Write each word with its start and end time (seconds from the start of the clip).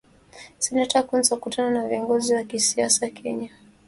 Seneta 0.63 0.99
Coons 1.07 1.29
akutana 1.35 1.71
na 1.71 1.87
viongozi 1.87 2.33
wa 2.33 2.43
kisiasa 2.43 3.07
Kenya 3.09 3.49